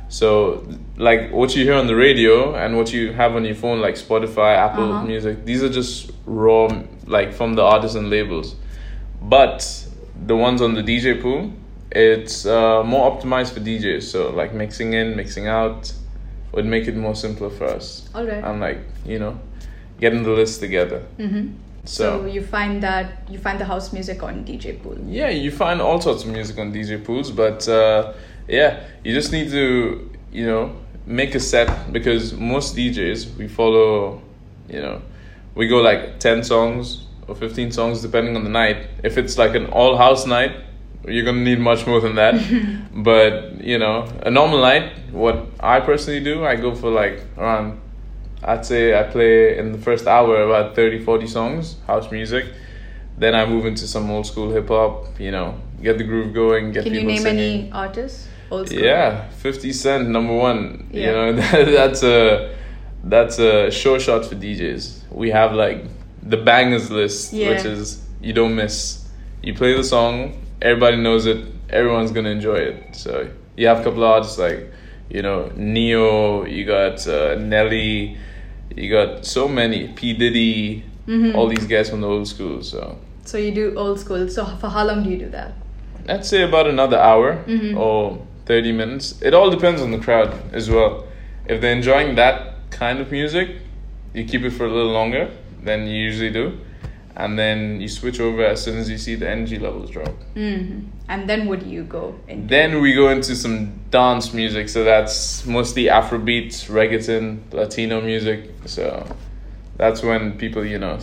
So 0.09 0.67
like 0.97 1.31
what 1.31 1.55
you 1.55 1.63
hear 1.63 1.75
on 1.75 1.87
the 1.87 1.95
radio 1.95 2.55
and 2.55 2.75
what 2.75 2.91
you 2.93 3.13
have 3.13 3.35
on 3.37 3.45
your 3.45 3.55
phone, 3.55 3.79
like 3.79 3.95
Spotify, 3.95 4.51
Apple 4.57 4.91
Uh-huh. 4.91 5.05
Music, 5.05 5.45
these 5.45 5.63
are 5.63 5.69
just 5.69 6.11
raw 6.25 6.67
like 7.07 7.33
from 7.33 7.53
the 7.55 7.61
artists 7.63 7.95
and 7.95 8.09
labels. 8.09 8.55
But 9.21 9.87
the 10.25 10.35
ones 10.35 10.61
on 10.61 10.73
the 10.75 10.83
DJ 10.83 11.21
pool, 11.21 11.53
it's 11.91 12.45
uh, 12.45 12.83
more 12.83 13.09
optimized 13.11 13.53
for 13.53 13.61
DJs. 13.61 14.03
So 14.03 14.29
like 14.31 14.53
mixing 14.53 14.91
in, 14.93 15.15
mixing 15.15 15.47
out, 15.47 15.93
would 16.51 16.65
make 16.65 16.87
it 16.89 16.95
more 16.97 17.15
simpler 17.15 17.49
for 17.49 17.65
us. 17.65 18.09
All 18.13 18.25
right. 18.25 18.43
And 18.43 18.59
like 18.59 18.79
you 19.05 19.19
know, 19.19 19.39
getting 19.99 20.23
the 20.23 20.31
list 20.31 20.59
together. 20.59 21.03
Mm-hmm. 21.17 21.53
So, 21.85 22.21
So 22.21 22.25
you 22.25 22.41
find 22.41 22.81
that 22.83 23.29
you 23.29 23.37
find 23.37 23.59
the 23.59 23.65
house 23.65 23.93
music 23.93 24.23
on 24.23 24.43
DJ 24.43 24.81
Pool. 24.81 24.97
yeah, 25.07 25.29
you 25.29 25.51
find 25.51 25.81
all 25.81 26.01
sorts 26.01 26.23
of 26.23 26.29
music 26.29 26.57
on 26.57 26.73
DJ 26.73 27.03
pools, 27.03 27.31
but 27.31 27.67
uh, 27.69 28.13
yeah, 28.47 28.83
you 29.03 29.13
just 29.13 29.31
need 29.31 29.51
to, 29.51 30.09
you 30.31 30.45
know, 30.45 30.75
make 31.05 31.35
a 31.35 31.39
set 31.39 31.93
because 31.93 32.33
most 32.33 32.75
DJs 32.75 33.37
we 33.37 33.47
follow, 33.47 34.21
you 34.67 34.81
know, 34.81 35.01
we 35.53 35.67
go 35.67 35.77
like 35.77 36.19
ten 36.19 36.43
songs 36.43 37.05
or 37.27 37.35
fifteen 37.35 37.71
songs 37.71 38.01
depending 38.01 38.35
on 38.35 38.43
the 38.43 38.49
night. 38.49 38.77
If 39.03 39.17
it's 39.17 39.37
like 39.37 39.53
an 39.55 39.67
all 39.67 39.95
house 39.95 40.25
night, 40.25 40.51
you're 41.07 41.23
gonna 41.25 41.43
need 41.43 41.59
much 41.59 41.85
more 41.85 42.01
than 42.01 42.15
that. 42.15 42.33
but 42.93 43.63
you 43.63 43.77
know, 43.77 44.07
a 44.23 44.31
normal 44.31 44.59
night, 44.59 44.91
what 45.11 45.45
I 45.59 45.79
personally 45.81 46.23
do, 46.23 46.45
I 46.45 46.55
go 46.55 46.73
for 46.73 46.89
like 46.89 47.21
around. 47.37 47.79
I'd 48.47 48.65
say 48.65 48.97
I 48.97 49.03
play 49.03 49.57
in 49.57 49.71
the 49.71 49.77
first 49.79 50.05
hour 50.07 50.41
about 50.43 50.75
30, 50.75 51.03
40 51.03 51.27
songs, 51.27 51.75
house 51.87 52.11
music. 52.11 52.45
Then 53.17 53.33
I 53.33 53.45
move 53.45 53.65
into 53.65 53.87
some 53.87 54.09
old 54.11 54.27
school 54.27 54.51
hip 54.51 54.67
hop, 54.67 55.19
you 55.19 55.31
know, 55.31 55.55
get 55.81 55.97
the 55.97 56.03
groove 56.03 56.33
going, 56.33 56.71
get 56.71 56.83
Can 56.83 56.93
you 56.93 56.99
people 56.99 57.13
name 57.13 57.21
singing. 57.23 57.61
any 57.63 57.71
artists? 57.71 58.27
Old 58.51 58.67
school. 58.69 58.79
Yeah, 58.81 59.29
Fifty 59.29 59.73
Cent 59.73 60.09
number 60.09 60.33
one. 60.35 60.87
You 60.91 61.07
know 61.07 61.33
that, 61.33 61.65
that's 61.79 62.03
a 62.03 62.55
that's 63.03 63.39
a 63.39 63.71
sure 63.71 63.99
shot 63.99 64.25
for 64.25 64.35
DJs. 64.35 65.11
We 65.11 65.31
have 65.31 65.53
like 65.53 65.85
the 66.21 66.37
bangers 66.37 66.91
list, 66.91 67.33
Yeah. 67.33 67.49
which 67.49 67.65
is 67.65 68.05
you 68.21 68.33
don't 68.33 68.55
miss. 68.55 69.07
You 69.41 69.53
play 69.55 69.75
the 69.75 69.83
song, 69.83 70.41
everybody 70.61 70.97
knows 70.97 71.25
it, 71.25 71.45
everyone's 71.69 72.11
gonna 72.11 72.29
enjoy 72.29 72.55
it. 72.57 72.95
So 72.95 73.29
you 73.57 73.67
have 73.67 73.79
a 73.79 73.83
couple 73.83 74.03
of 74.03 74.09
artists 74.11 74.37
like 74.37 74.71
you 75.09 75.21
know 75.21 75.51
Ne-Yo, 75.55 76.45
you 76.45 76.65
got 76.65 77.07
uh, 77.07 77.35
Nelly, 77.39 78.17
you 78.75 78.89
got 78.91 79.25
so 79.25 79.47
many 79.47 79.87
P 79.89 80.13
Diddy, 80.13 80.83
Mm-hmm. 81.07 81.35
all 81.37 81.47
these 81.47 81.67
guys 81.67 81.87
from 81.91 82.01
the 82.01 82.07
old 82.07 82.27
school. 82.27 82.63
So 82.63 82.97
So 83.25 83.37
you 83.37 83.51
do 83.51 83.75
old 83.77 83.99
school. 83.99 84.27
So 84.27 84.43
for 84.59 84.69
how 84.69 84.83
long 84.87 85.03
do 85.03 85.09
you 85.11 85.17
do 85.19 85.29
that? 85.29 85.53
I'd 86.09 86.25
say 86.25 86.41
about 86.41 86.65
another 86.67 86.97
hour 86.97 87.43
Mhm. 87.47 87.77
or 87.77 88.17
30 88.47 88.71
minutes. 88.71 89.21
It 89.21 89.33
all 89.35 89.51
depends 89.51 89.81
on 89.81 89.91
the 89.91 89.99
crowd 89.99 90.33
as 90.51 90.67
well. 90.69 91.03
If 91.47 91.61
they're 91.61 91.75
enjoying 91.75 92.15
that 92.15 92.55
kind 92.71 92.99
of 92.99 93.11
music, 93.11 93.49
you 94.15 94.23
keep 94.25 94.43
it 94.43 94.51
for 94.51 94.65
a 94.65 94.69
little 94.77 94.91
longer 94.91 95.29
than 95.63 95.85
you 95.87 95.93
usually 96.09 96.31
do. 96.31 96.53
And 97.17 97.39
then 97.39 97.79
you 97.79 97.87
switch 97.87 98.19
over 98.19 98.43
as 98.45 98.61
soon 98.63 98.77
as 98.77 98.89
you 98.89 98.97
see 98.97 99.15
the 99.15 99.29
energy 99.29 99.57
levels 99.57 99.89
drop. 99.89 100.13
hmm 100.33 100.79
And 101.07 101.29
then 101.29 101.47
what 101.47 101.61
do 101.61 101.69
you 101.69 101.83
go 101.83 102.15
into? 102.27 102.47
Then 102.47 102.81
we 102.81 102.93
go 102.93 103.09
into 103.09 103.35
some 103.35 103.79
dance 103.89 104.33
music. 104.33 104.67
So 104.69 104.83
that's 104.83 105.45
mostly 105.45 105.85
Afrobeats, 105.85 106.67
reggaeton, 106.69 107.53
Latino 107.53 108.01
music. 108.01 108.49
So 108.65 109.05
that's 109.77 110.03
when 110.03 110.37
people, 110.37 110.65
you 110.65 110.77
know, 110.77 110.99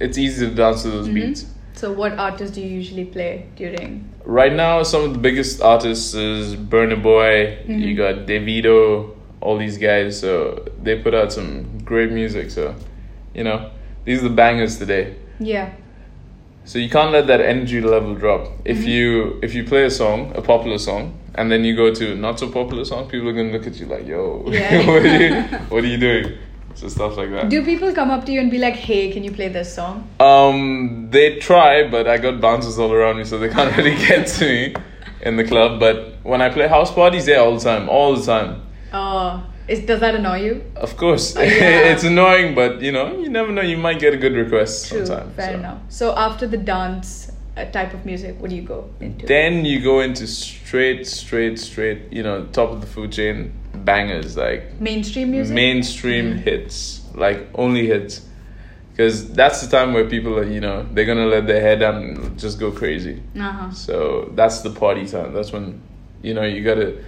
it's 0.00 0.16
easy 0.18 0.48
to 0.48 0.54
dance 0.54 0.82
to 0.82 0.90
those 0.90 1.08
Mhm. 1.08 1.14
beats. 1.14 1.46
So 1.74 1.92
what 1.92 2.12
artists 2.18 2.54
do 2.54 2.60
you 2.62 2.68
usually 2.68 3.04
play 3.04 3.46
during? 3.56 4.04
Right 4.24 4.52
now, 4.52 4.82
some 4.82 5.04
of 5.04 5.12
the 5.12 5.18
biggest 5.18 5.60
artists 5.62 6.14
is 6.14 6.54
Burna 6.56 6.96
Boy. 7.02 7.58
Mhm. 7.66 7.80
You 7.80 7.96
got 7.96 8.26
Davido, 8.26 9.10
all 9.40 9.58
these 9.58 9.78
guys. 9.78 10.18
So 10.18 10.64
they 10.82 10.96
put 10.96 11.14
out 11.14 11.32
some 11.32 11.64
great 11.84 12.10
music. 12.12 12.50
So, 12.50 12.74
you 13.34 13.44
know, 13.44 13.70
these 14.04 14.20
are 14.20 14.28
the 14.28 14.34
bangers 14.34 14.78
today. 14.78 15.14
Yeah. 15.40 15.70
So 16.64 16.78
you 16.78 16.88
can't 16.90 17.10
let 17.10 17.26
that 17.26 17.40
energy 17.40 17.80
level 17.80 18.14
drop. 18.14 18.46
If 18.64 18.78
Mhm. 18.78 18.86
you 18.86 19.38
if 19.42 19.54
you 19.54 19.64
play 19.64 19.84
a 19.84 19.90
song, 19.90 20.32
a 20.36 20.42
popular 20.42 20.78
song, 20.78 21.14
and 21.34 21.50
then 21.50 21.64
you 21.64 21.74
go 21.74 21.92
to 21.94 22.14
not 22.14 22.38
so 22.38 22.48
popular 22.48 22.84
song, 22.84 23.08
people 23.08 23.28
are 23.28 23.32
gonna 23.32 23.50
look 23.50 23.66
at 23.66 23.80
you 23.80 23.86
like, 23.86 24.06
"Yo, 24.06 24.44
Yeah. 24.46 24.86
what 24.90 25.02
are 25.04 25.16
you 25.24 25.34
what 25.70 25.82
are 25.84 25.86
you 25.88 25.96
doing?" 25.98 26.26
So 26.74 26.88
stuff 26.88 27.16
like 27.16 27.30
that. 27.32 27.48
Do 27.48 27.64
people 27.64 27.92
come 27.92 28.10
up 28.10 28.24
to 28.26 28.32
you 28.32 28.40
and 28.40 28.50
be 28.50 28.58
like, 28.58 28.76
"Hey, 28.76 29.10
can 29.10 29.24
you 29.24 29.32
play 29.32 29.48
this 29.48 29.74
song?" 29.74 30.04
Um, 30.20 31.08
they 31.10 31.36
try, 31.38 31.88
but 31.88 32.06
I 32.06 32.16
got 32.18 32.40
bouncers 32.40 32.78
all 32.78 32.92
around 32.92 33.16
me, 33.18 33.24
so 33.24 33.38
they 33.38 33.48
can't 33.48 33.74
really 33.78 33.96
get 34.06 34.26
to 34.38 34.44
me 34.44 34.74
in 35.22 35.36
the 35.36 35.44
club. 35.44 35.80
But 35.80 35.96
when 36.22 36.40
I 36.42 36.48
play 36.50 36.68
house 36.68 36.92
parties, 36.92 37.26
yeah, 37.26 37.38
all 37.38 37.54
the 37.58 37.64
time, 37.70 37.88
all 37.88 38.14
the 38.14 38.24
time. 38.24 38.62
Oh, 38.92 39.42
is 39.70 39.86
does 39.86 40.00
that 40.00 40.14
annoy 40.16 40.42
you? 40.42 40.64
Of 40.74 40.96
course, 40.96 41.36
Oh, 41.36 41.42
yeah. 41.42 41.90
it's 41.92 42.02
annoying, 42.02 42.54
but 42.54 42.82
you 42.82 42.90
know, 42.90 43.16
you 43.18 43.28
never 43.28 43.52
know. 43.52 43.62
You 43.62 43.78
might 43.78 44.00
get 44.00 44.12
a 44.12 44.16
good 44.16 44.34
request 44.34 44.88
True. 44.88 45.06
sometime. 45.06 45.30
Fair 45.34 45.52
so. 45.52 45.58
enough. 45.58 45.78
So 45.88 46.16
after 46.16 46.46
the 46.48 46.56
dance 46.56 47.30
uh, 47.56 47.64
type 47.66 47.94
of 47.94 48.04
music, 48.04 48.34
what 48.40 48.50
do 48.50 48.56
you 48.56 48.62
go 48.62 48.90
into? 49.00 49.26
Then 49.26 49.64
you 49.64 49.80
go 49.80 50.00
into 50.00 50.26
straight, 50.26 51.06
straight, 51.06 51.58
straight. 51.58 52.12
You 52.12 52.24
know, 52.24 52.46
top 52.46 52.70
of 52.70 52.80
the 52.80 52.86
food 52.88 53.12
chain 53.12 53.52
bangers 53.72 54.36
like 54.36 54.80
Mainstream 54.80 55.30
music. 55.30 55.54
mainstream 55.54 56.36
hits, 56.36 57.02
like 57.14 57.46
only 57.54 57.86
hits. 57.86 58.26
Because 58.90 59.32
that's 59.32 59.62
the 59.62 59.68
time 59.70 59.94
where 59.94 60.04
people 60.04 60.36
are, 60.36 60.44
you 60.44 60.60
know, 60.60 60.84
they're 60.92 61.06
gonna 61.06 61.26
let 61.26 61.46
their 61.46 61.60
head 61.60 61.78
down 61.78 61.94
and 62.02 62.38
just 62.38 62.58
go 62.58 62.72
crazy. 62.72 63.22
Uh-huh. 63.38 63.70
So 63.70 64.30
that's 64.34 64.60
the 64.60 64.70
party 64.70 65.06
time. 65.06 65.32
That's 65.32 65.52
when, 65.52 65.80
you 66.22 66.34
know, 66.34 66.42
you 66.42 66.62
gotta 66.64 67.02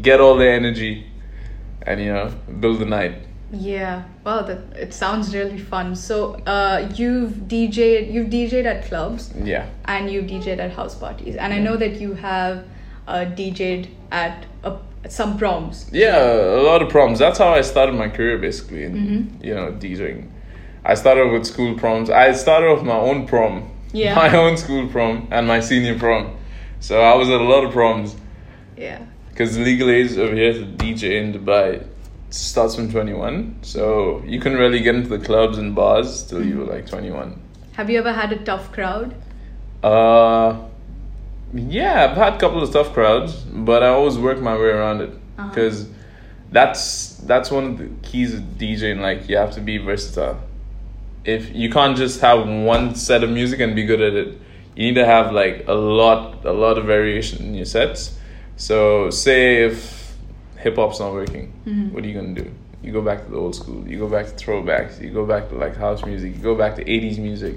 get 0.00 0.20
all 0.20 0.36
the 0.36 0.48
energy 0.48 1.06
and, 1.82 2.00
you 2.00 2.12
know, 2.12 2.30
build 2.60 2.78
the 2.80 2.84
night. 2.86 3.14
Yeah. 3.52 4.02
Wow. 4.24 4.42
That 4.42 4.58
it 4.76 4.92
sounds 4.92 5.34
really 5.34 5.58
fun. 5.58 5.96
So, 5.96 6.34
uh, 6.46 6.90
you've 6.94 7.32
DJed, 7.48 8.12
you've 8.12 8.28
DJed 8.28 8.66
at 8.66 8.84
clubs, 8.86 9.32
Yeah. 9.42 9.66
and 9.86 10.10
you've 10.10 10.26
DJed 10.26 10.58
at 10.58 10.72
house 10.72 10.94
parties, 10.94 11.36
and 11.36 11.52
I 11.52 11.58
know 11.58 11.76
that 11.76 12.00
you 12.00 12.14
have 12.14 12.64
uh, 13.06 13.24
DJed 13.34 13.88
at 14.12 14.44
uh, 14.64 14.76
some 15.08 15.38
proms. 15.38 15.88
Yeah, 15.92 16.20
a 16.60 16.60
lot 16.62 16.82
of 16.82 16.90
proms. 16.90 17.18
That's 17.18 17.38
how 17.38 17.54
I 17.54 17.62
started 17.62 17.94
my 17.94 18.08
career 18.08 18.36
basically 18.36 18.84
in, 18.84 18.92
Mhm. 18.94 19.44
you 19.46 19.54
know, 19.54 19.72
DJing. 19.72 20.26
I 20.84 20.92
started 20.94 21.32
with 21.32 21.46
school 21.46 21.74
proms. 21.74 22.10
I 22.10 22.32
started 22.32 22.66
off 22.66 22.82
my 22.82 22.96
own 22.98 23.26
prom. 23.26 23.70
Yeah. 23.92 24.14
My 24.22 24.36
own 24.36 24.58
school 24.58 24.86
prom 24.88 25.28
and 25.30 25.46
my 25.48 25.60
senior 25.60 25.98
prom. 25.98 26.36
So 26.80 27.00
I 27.00 27.14
was 27.14 27.30
at 27.30 27.40
a 27.40 27.44
lot 27.54 27.64
of 27.64 27.72
proms. 27.72 28.14
Yeah. 28.76 28.98
Because 29.38 29.54
the 29.54 29.62
legal 29.62 29.88
age 29.88 30.18
over 30.18 30.34
here 30.34 30.52
to 30.52 30.64
DJ 30.64 31.22
in 31.22 31.32
Dubai 31.32 31.86
starts 32.28 32.74
from 32.74 32.90
21. 32.90 33.58
So 33.62 34.20
you 34.26 34.40
couldn't 34.40 34.58
really 34.58 34.80
get 34.80 34.96
into 34.96 35.10
the 35.10 35.24
clubs 35.24 35.58
and 35.58 35.76
bars 35.76 36.24
till 36.24 36.44
you 36.44 36.58
were 36.58 36.64
like 36.64 36.88
21. 36.88 37.40
Have 37.74 37.88
you 37.88 38.00
ever 38.00 38.12
had 38.12 38.32
a 38.32 38.38
tough 38.38 38.72
crowd? 38.72 39.14
Uh, 39.80 40.58
yeah, 41.54 42.08
I've 42.10 42.16
had 42.16 42.34
a 42.34 42.38
couple 42.40 42.60
of 42.64 42.72
tough 42.72 42.92
crowds, 42.92 43.32
but 43.36 43.84
I 43.84 43.90
always 43.90 44.18
work 44.18 44.40
my 44.40 44.56
way 44.56 44.70
around 44.70 45.02
it 45.02 45.10
Uh-huh. 45.10 45.48
because 45.50 45.86
that's 46.50 47.18
that's 47.18 47.52
one 47.52 47.64
of 47.64 47.78
the 47.78 47.90
keys 48.02 48.34
of 48.34 48.40
DJing. 48.58 48.98
Like 48.98 49.28
you 49.28 49.36
have 49.36 49.52
to 49.52 49.60
be 49.60 49.78
versatile. 49.78 50.40
If 51.24 51.54
you 51.54 51.70
can't 51.70 51.96
just 51.96 52.20
have 52.22 52.44
one 52.48 52.96
set 52.96 53.22
of 53.22 53.30
music 53.30 53.60
and 53.60 53.76
be 53.76 53.84
good 53.84 54.00
at 54.00 54.14
it, 54.14 54.36
you 54.74 54.82
need 54.88 54.96
to 54.96 55.06
have 55.06 55.30
like 55.32 55.68
a 55.68 55.74
lot 55.74 56.44
a 56.44 56.52
lot 56.52 56.76
of 56.76 56.86
variation 56.86 57.38
in 57.46 57.54
your 57.54 57.66
sets. 57.78 58.17
So 58.58 59.08
say 59.10 59.64
if 59.64 60.14
hip 60.58 60.76
hop's 60.76 60.98
not 61.00 61.12
working, 61.12 61.52
Mhm. 61.66 61.92
what 61.92 62.04
are 62.04 62.06
you 62.08 62.14
gonna 62.20 62.34
do? 62.34 62.50
You 62.82 62.92
go 62.92 63.00
back 63.00 63.24
to 63.24 63.30
the 63.30 63.36
old 63.38 63.54
school. 63.54 63.82
You 63.86 63.98
go 63.98 64.08
back 64.08 64.26
to 64.26 64.32
throwbacks. 64.34 65.00
You 65.00 65.10
go 65.10 65.24
back 65.24 65.48
to 65.50 65.54
like 65.54 65.76
house 65.76 66.04
music. 66.04 66.36
You 66.36 66.42
go 66.42 66.54
back 66.54 66.74
to 66.76 66.82
80s 66.90 67.18
music. 67.18 67.54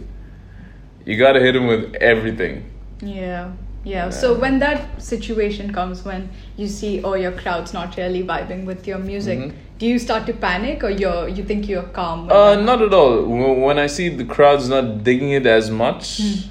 You 1.06 1.18
gotta 1.18 1.40
hit 1.40 1.54
them 1.54 1.68
with 1.68 1.96
everything. 1.96 2.64
Yeah. 3.02 3.50
Yeah. 3.84 4.10
So 4.12 4.36
when 4.36 4.60
that 4.60 5.02
situation 5.02 5.74
comes 5.74 6.06
when 6.06 6.30
you 6.56 6.68
see 6.68 7.02
oh 7.04 7.16
your 7.16 7.32
crowd's 7.32 7.74
not 7.74 7.98
really 7.98 8.24
vibing 8.24 8.66
with 8.66 8.88
your 8.88 9.00
music, 9.00 9.40
Mhm. 9.40 9.52
do 9.80 9.88
you 9.88 9.98
start 9.98 10.28
to 10.28 10.34
panic 10.34 10.84
or 10.84 10.92
you're 10.92 11.28
you 11.28 11.44
think 11.44 11.68
you're 11.68 11.90
calm? 12.00 12.30
Uh, 12.32 12.56
not 12.62 12.80
at 12.84 12.94
all. 12.94 13.24
When 13.68 13.80
I 13.80 13.88
see 13.88 14.10
the 14.10 14.24
crowd's 14.26 14.70
not 14.70 15.04
digging 15.04 15.32
it 15.32 15.48
as 15.48 15.72
much, 15.72 16.20
Hmm. 16.22 16.50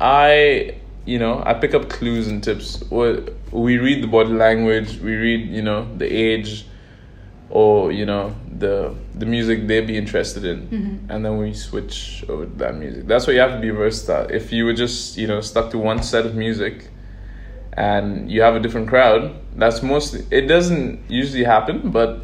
I, 0.00 0.74
you 1.04 1.18
know, 1.18 1.42
I 1.44 1.54
pick 1.54 1.74
up 1.74 1.88
clues 1.88 2.28
and 2.28 2.42
tips. 2.42 2.80
What 2.90 3.34
we 3.52 3.78
read 3.78 4.02
the 4.02 4.06
body 4.08 4.32
language, 4.32 4.98
we 4.98 5.14
read, 5.14 5.48
you 5.48 5.62
know, 5.62 5.86
the 5.96 6.06
age, 6.06 6.66
or 7.50 7.92
you 7.92 8.06
know, 8.06 8.34
the 8.58 8.94
the 9.14 9.26
music 9.26 9.66
they'd 9.66 9.86
be 9.86 9.96
interested 9.96 10.44
in, 10.44 10.58
Mhm. 10.68 10.98
and 11.14 11.24
then 11.24 11.36
we 11.38 11.52
switch 11.52 12.24
over 12.28 12.44
to 12.46 12.54
that 12.58 12.74
music. 12.76 13.06
That's 13.06 13.26
why 13.26 13.34
you 13.34 13.40
have 13.40 13.52
to 13.52 13.60
be 13.60 13.70
versatile. 13.70 14.26
If 14.30 14.52
you 14.52 14.64
were 14.64 14.72
just, 14.72 15.18
you 15.18 15.26
know, 15.26 15.40
stuck 15.40 15.70
to 15.72 15.78
one 15.78 16.02
set 16.02 16.24
of 16.26 16.34
music, 16.34 16.88
and 17.74 18.30
you 18.30 18.42
have 18.42 18.54
a 18.56 18.60
different 18.60 18.88
crowd, 18.88 19.32
that's 19.56 19.82
mostly. 19.82 20.24
It 20.30 20.46
doesn't 20.46 21.00
usually 21.08 21.44
happen, 21.44 21.90
but 21.90 22.20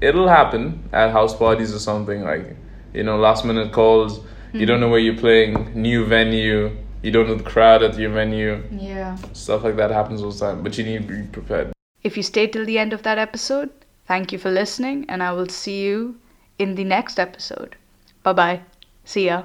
it'll 0.00 0.28
happen 0.28 0.80
at 0.92 1.10
house 1.10 1.34
parties 1.34 1.74
or 1.74 1.78
something 1.78 2.22
like 2.24 2.56
you 2.94 3.02
know 3.02 3.18
last 3.18 3.44
minute 3.44 3.70
calls 3.70 4.20
you 4.54 4.64
don't 4.66 4.80
know 4.80 4.88
where 4.88 4.98
you're 4.98 5.14
playing 5.14 5.70
new 5.74 6.04
venue 6.06 6.70
you 7.02 7.10
don't 7.10 7.26
know 7.28 7.34
the 7.34 7.50
crowd 7.54 7.82
at 7.82 7.98
your 7.98 8.10
venue 8.10 8.62
Yeah. 8.70 9.16
stuff 9.32 9.64
like 9.64 9.76
that 9.76 9.90
happens 9.90 10.22
all 10.22 10.30
the 10.32 10.38
time 10.46 10.62
but 10.62 10.76
you 10.78 10.84
need 10.84 11.06
to 11.08 11.14
be 11.16 11.22
prepared 11.38 11.72
If 12.02 12.16
you 12.16 12.22
stayed 12.22 12.52
till 12.52 12.64
the 12.64 12.78
end 12.78 12.92
of 12.94 13.02
that 13.02 13.18
episode, 13.18 13.68
thank 14.06 14.32
you 14.32 14.38
for 14.38 14.50
listening, 14.50 15.04
and 15.10 15.22
I 15.22 15.32
will 15.36 15.50
see 15.52 15.82
you 15.84 16.16
in 16.58 16.74
the 16.74 16.84
next 16.84 17.18
episode. 17.18 17.76
Bye 18.22 18.32
bye. 18.32 18.60
See 19.04 19.26
ya. 19.26 19.42